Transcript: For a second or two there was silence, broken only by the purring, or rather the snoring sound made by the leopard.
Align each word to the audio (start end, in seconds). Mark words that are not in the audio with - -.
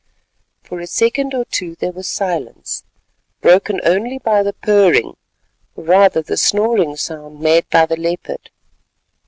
For 0.63 0.79
a 0.79 0.87
second 0.87 1.35
or 1.35 1.45
two 1.45 1.75
there 1.75 1.91
was 1.91 2.07
silence, 2.07 2.83
broken 3.39 3.79
only 3.83 4.17
by 4.17 4.41
the 4.41 4.53
purring, 4.53 5.15
or 5.75 5.83
rather 5.83 6.23
the 6.23 6.37
snoring 6.37 6.95
sound 6.95 7.39
made 7.39 7.69
by 7.69 7.85
the 7.85 7.97
leopard. 7.97 8.49